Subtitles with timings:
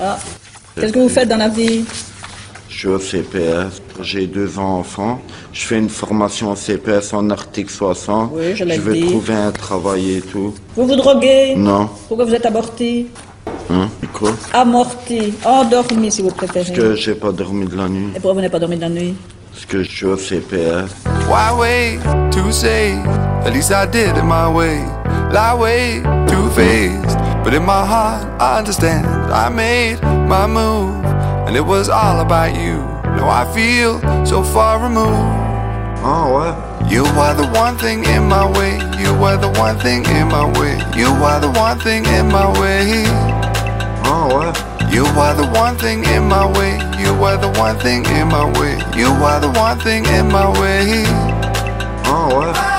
[0.00, 0.18] Ah.
[0.74, 1.84] Qu'est-ce que vous faites dans la vie
[2.68, 3.82] Je suis au CPS.
[4.00, 5.20] J'ai deux enfants.
[5.52, 8.30] Je fais une formation au CPS en article 60.
[8.32, 9.06] Oui, je l'ai vais dit.
[9.06, 10.54] trouver un travail et tout.
[10.76, 11.88] Vous vous droguez Non.
[12.06, 13.08] Pourquoi vous êtes aborti
[13.70, 13.88] Hein?
[14.14, 14.30] Quoi?
[14.54, 16.64] Amorti, endormi si vous préférez.
[16.72, 18.08] Parce que j'ai pas dormi de la nuit.
[18.10, 19.14] Et pourquoi vous n'avez pas dormi de la nuit
[19.52, 20.90] Parce que je suis au CPS.
[21.28, 21.98] Why wait
[22.30, 22.94] to say?
[23.44, 24.78] At least I did it my way?
[25.32, 27.18] Lie way too faced.
[27.44, 29.04] But in my heart, I understand.
[29.30, 31.04] I made my move,
[31.46, 32.78] and it was all about you.
[33.16, 35.36] Now I feel so far removed.
[36.04, 36.52] Oh, ouais
[36.90, 38.78] You are the one thing in my way.
[39.02, 40.78] You are the one thing in my way.
[40.96, 43.04] You are the one thing in my way.
[44.06, 44.52] Oh, ouais
[44.90, 46.78] You are the one thing in my way.
[47.02, 48.78] You are the one thing in my way.
[48.96, 51.04] You are the one thing in my way.
[52.06, 52.77] Ah ouais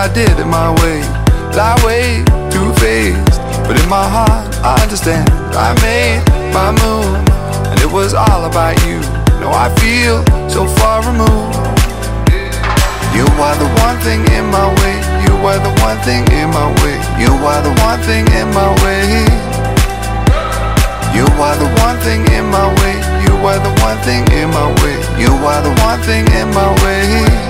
[0.00, 1.04] I did it my way.
[1.52, 3.36] Lie way too faced.
[3.68, 5.28] But in my heart, I understand.
[5.52, 6.24] I made
[6.56, 7.20] my move,
[7.68, 8.96] and it was all about you.
[9.44, 11.52] Now I feel so far removed.
[13.12, 14.96] You are the one thing in my way.
[15.28, 16.96] You are the one thing in my way.
[17.20, 19.04] You are the one thing in my way.
[21.12, 22.96] You are the one thing in my way.
[23.28, 24.96] You are the one thing in my way.
[25.20, 27.49] You are the one thing in my way.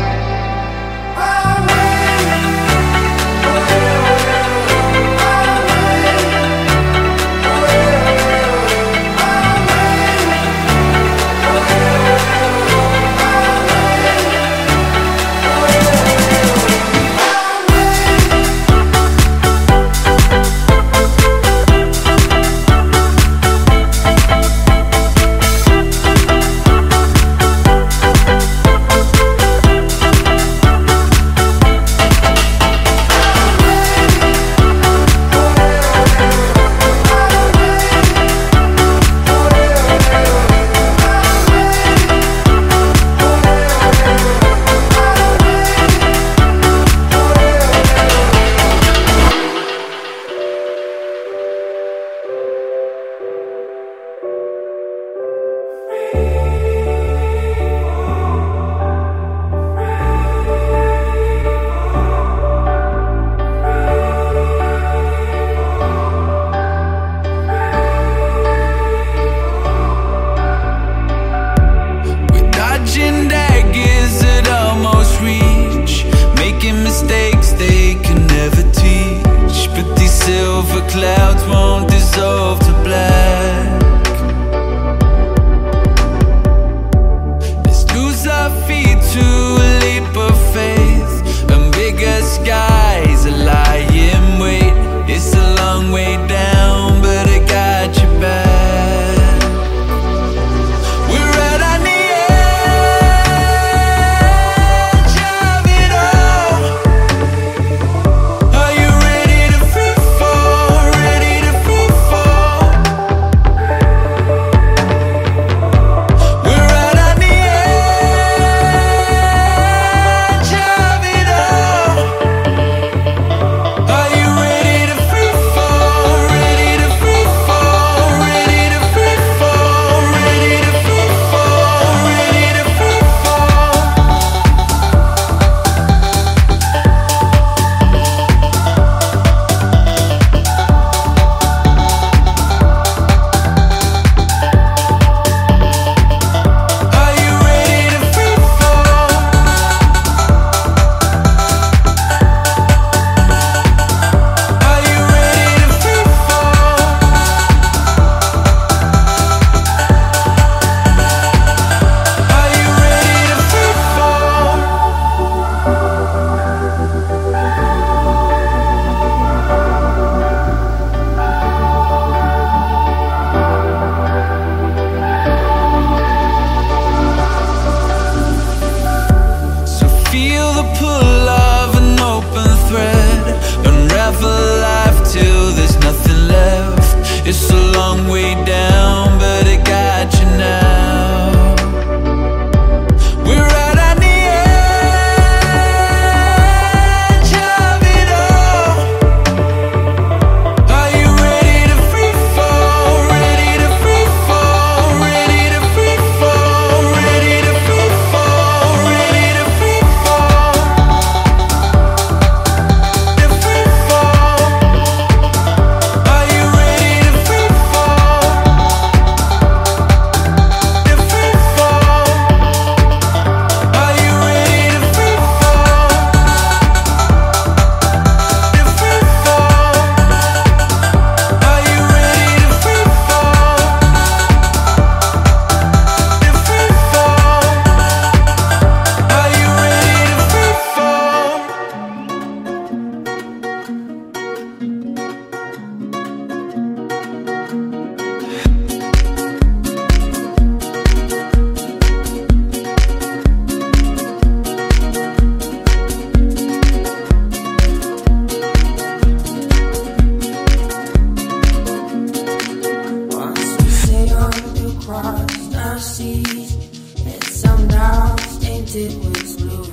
[268.65, 269.65] did was blue.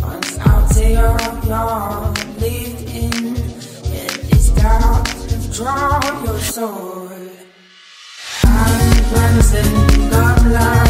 [0.00, 3.34] Once out there, y'all lived in,
[3.92, 5.06] yet it's dark.
[5.52, 7.30] Draw your sword.
[8.44, 10.85] I'm cleansing the blood.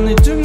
[0.00, 0.39] странный тюмень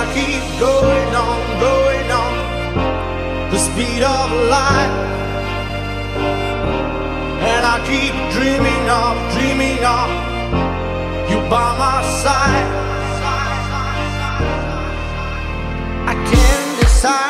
[0.00, 4.94] I keep going on, going on the speed of light.
[7.50, 10.08] And I keep dreaming of, dreaming of
[11.28, 12.68] you by my side.
[16.06, 17.27] I can't decide.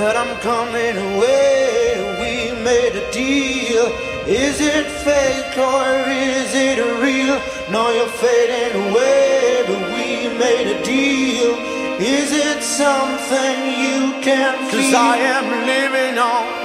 [0.00, 2.00] that I'm coming away.
[2.22, 2.34] We
[2.64, 3.84] made a deal.
[4.26, 7.36] Is it fake or is it real?
[7.70, 10.08] No, you're fading away, but we
[10.38, 11.52] made a deal.
[12.00, 14.80] Is it something you can't feel?
[14.80, 16.59] Cause I am living on.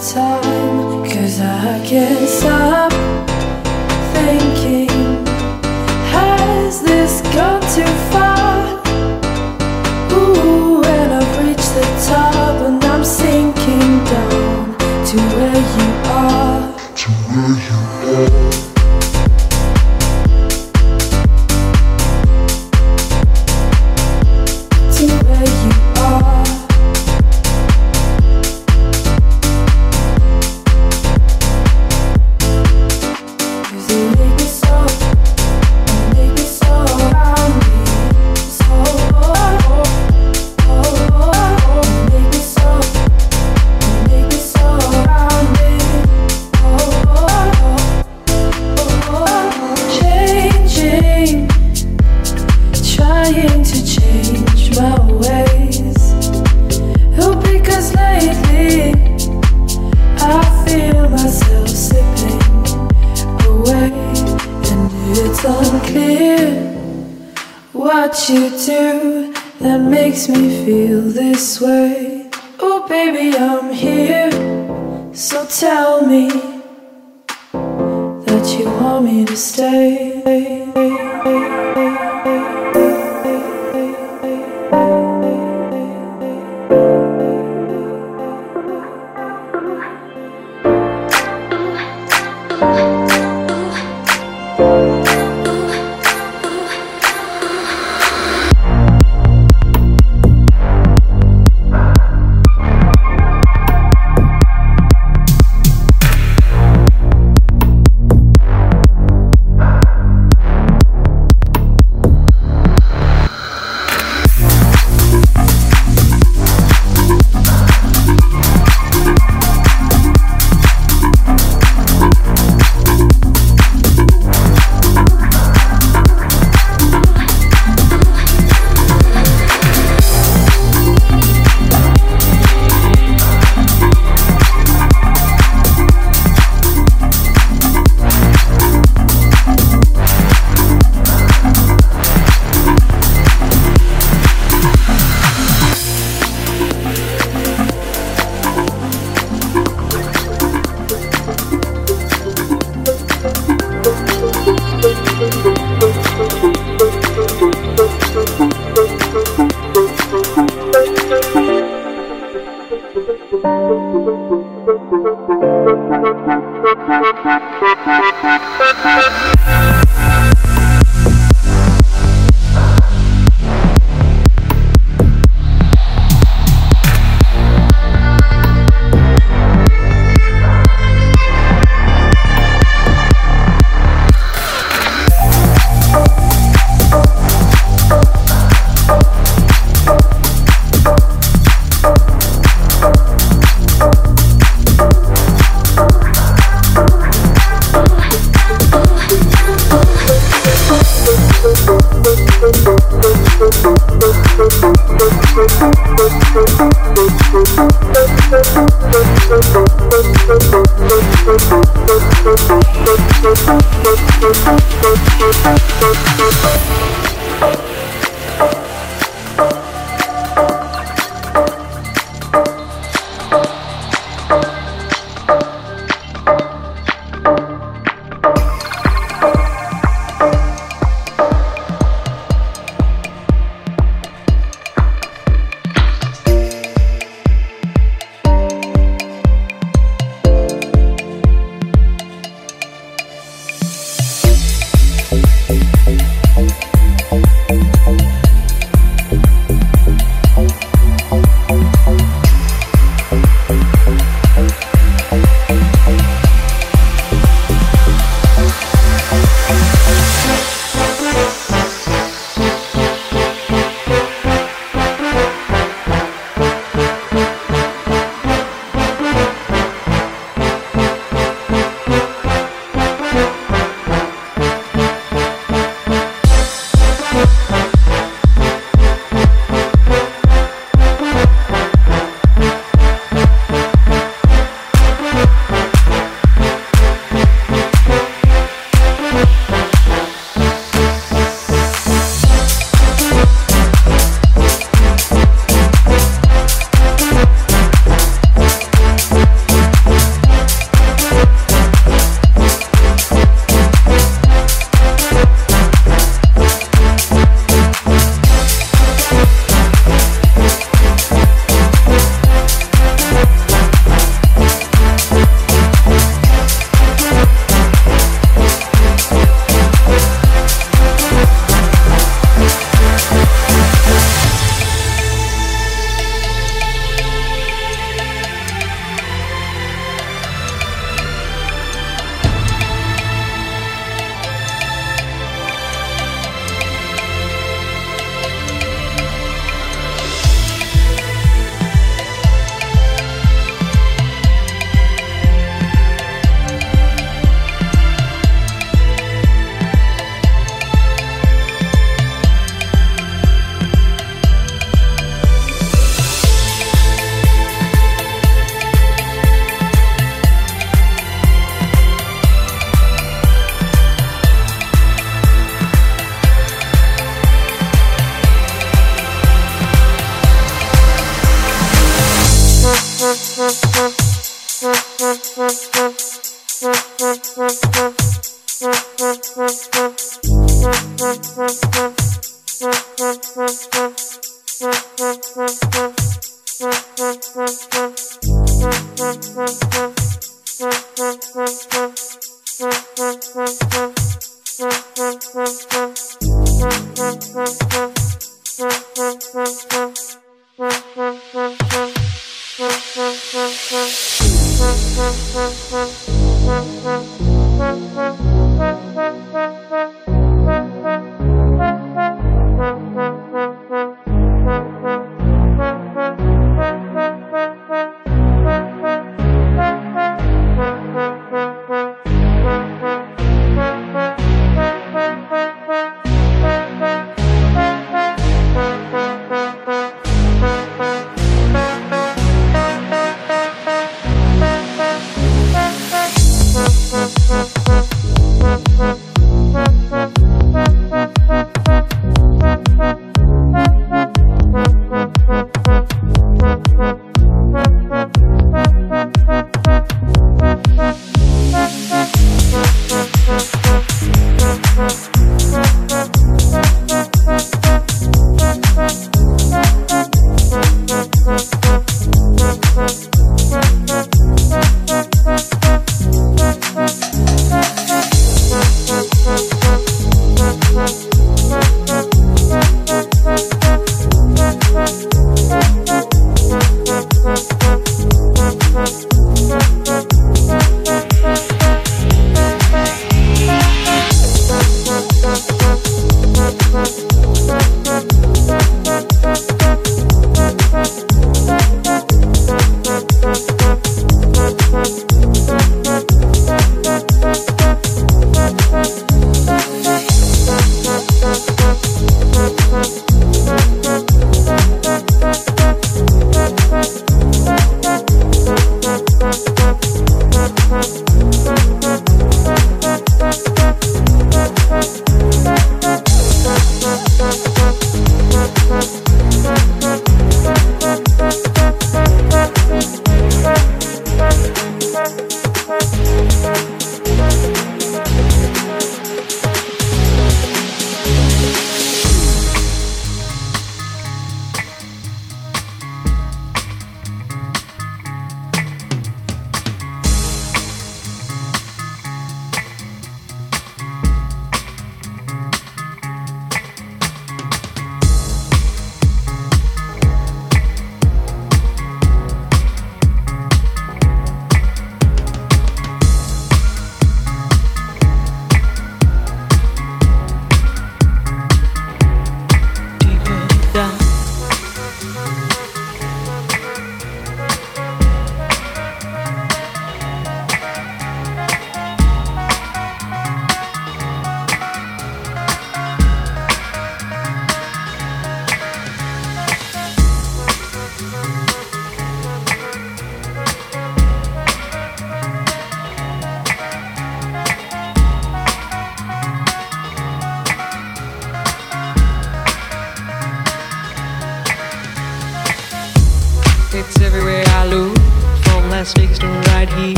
[0.00, 1.04] Time.
[1.04, 3.23] Cause I can't stop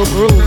[0.00, 0.39] The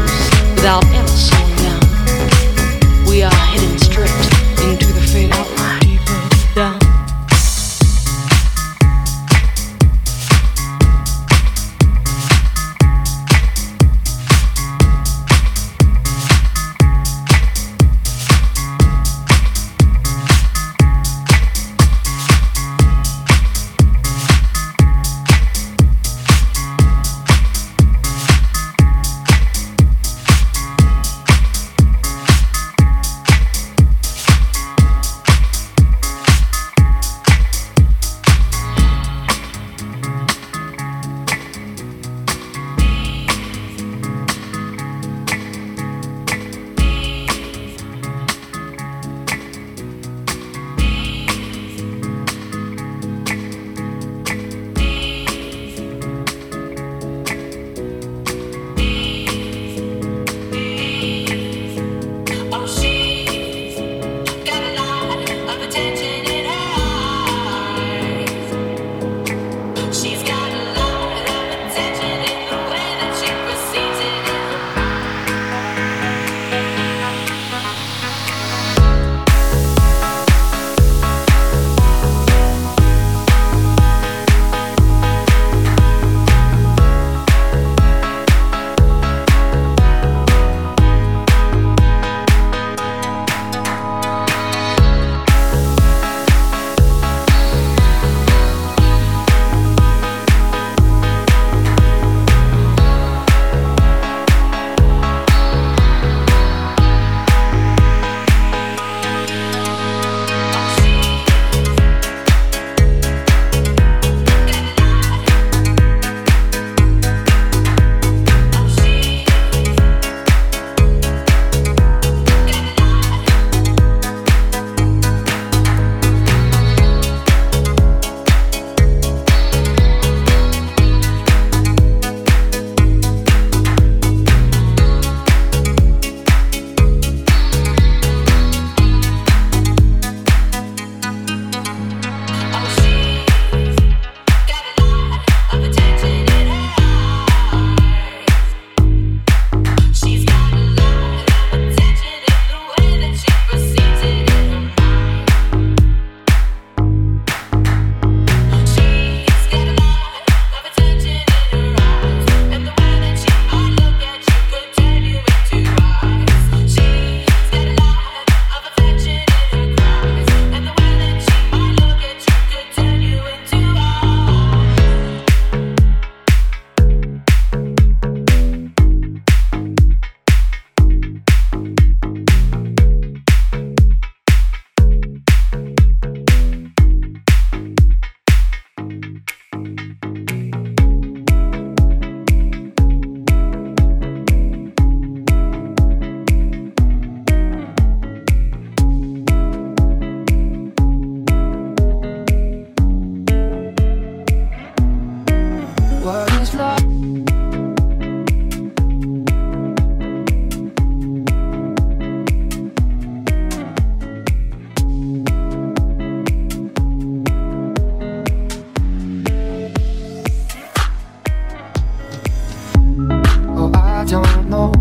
[224.14, 224.72] don't know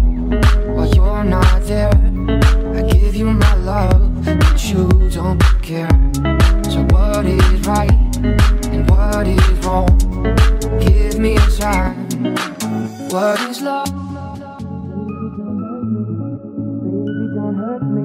[0.74, 1.88] why you're not there.
[2.76, 5.88] I give you my love, but you don't care.
[6.68, 7.90] So, what is right
[8.72, 9.88] and what is wrong?
[10.80, 11.94] Give me a sign.
[13.08, 13.90] What is love?
[16.84, 18.04] Baby, don't hurt me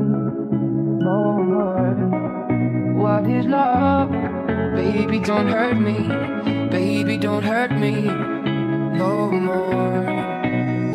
[1.08, 1.20] no
[1.52, 1.94] more.
[3.04, 4.12] What is love?
[4.78, 5.98] Baby, don't hurt me.
[6.70, 8.04] Baby, don't hurt me
[9.02, 10.37] no more.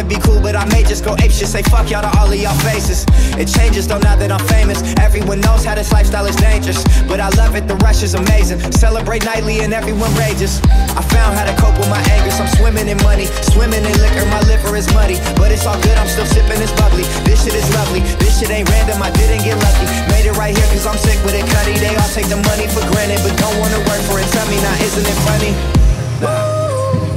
[0.00, 1.48] wanna be cool, but I may just go ape shit.
[1.48, 3.04] Say fuck y'all to all of y'all faces.
[3.36, 4.80] It changes though now that I'm famous.
[4.96, 7.68] Everyone knows how this lifestyle is dangerous, but I love it.
[7.68, 8.60] The rush is amazing.
[8.72, 10.60] Celebrate nightly and everyone rages.
[10.96, 12.30] I found how to cope with my anger.
[12.30, 14.24] So I'm swimming in money, swimming in liquor.
[14.32, 15.96] My liver is muddy, but it's all good.
[15.98, 17.04] I'm still sipping this bubbly.
[17.28, 18.00] This shit is lovely.
[18.16, 19.02] This shit ain't random.
[19.02, 19.84] I didn't get lucky.
[20.08, 21.44] Made it right here cause I'm sick with it.
[21.44, 24.28] Cutty, they all take the money for granted, but don't wanna work for it.
[24.32, 25.52] Tell me now, isn't it funny?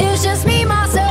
[0.04, 1.03] It's just me, myself.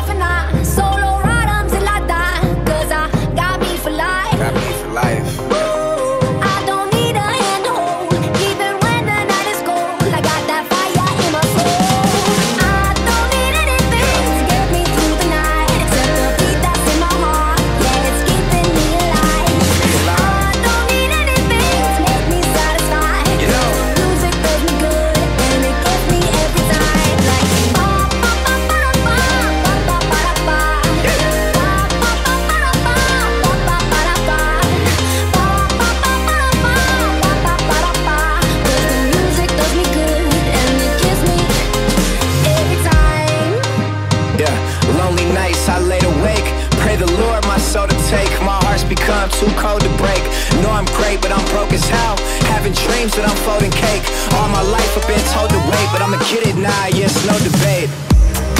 [51.02, 52.16] great, but I'm broke as hell
[52.54, 54.04] Having dreams that I'm folding cake
[54.38, 56.94] All my life I've been told to wait But I'm a kid at nine.
[56.94, 57.90] yes, no debate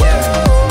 [0.02, 0.61] yeah.